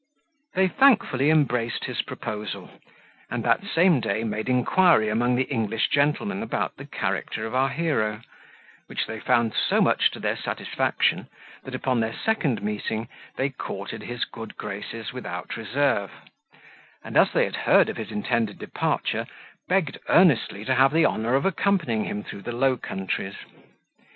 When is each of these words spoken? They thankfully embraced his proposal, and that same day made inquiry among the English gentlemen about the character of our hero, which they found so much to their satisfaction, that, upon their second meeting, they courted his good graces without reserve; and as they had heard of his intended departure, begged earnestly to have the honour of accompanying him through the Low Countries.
They 0.55 0.67
thankfully 0.67 1.29
embraced 1.29 1.85
his 1.85 2.01
proposal, 2.01 2.71
and 3.29 3.43
that 3.43 3.63
same 3.63 3.99
day 3.99 4.23
made 4.23 4.49
inquiry 4.49 5.09
among 5.09 5.35
the 5.35 5.43
English 5.43 5.89
gentlemen 5.89 6.41
about 6.41 6.75
the 6.77 6.87
character 6.87 7.45
of 7.45 7.53
our 7.53 7.69
hero, 7.69 8.21
which 8.87 9.05
they 9.05 9.19
found 9.19 9.53
so 9.53 9.79
much 9.79 10.09
to 10.09 10.19
their 10.19 10.35
satisfaction, 10.35 11.27
that, 11.65 11.75
upon 11.75 11.99
their 11.99 12.15
second 12.15 12.63
meeting, 12.63 13.09
they 13.35 13.49
courted 13.49 14.01
his 14.01 14.25
good 14.25 14.57
graces 14.57 15.13
without 15.13 15.55
reserve; 15.55 16.09
and 17.03 17.15
as 17.15 17.31
they 17.31 17.43
had 17.45 17.55
heard 17.57 17.87
of 17.87 17.97
his 17.97 18.09
intended 18.09 18.57
departure, 18.57 19.27
begged 19.69 19.99
earnestly 20.09 20.65
to 20.65 20.73
have 20.73 20.91
the 20.93 21.05
honour 21.05 21.35
of 21.35 21.45
accompanying 21.45 22.05
him 22.05 22.23
through 22.23 22.41
the 22.41 22.51
Low 22.55 22.75
Countries. 22.75 23.35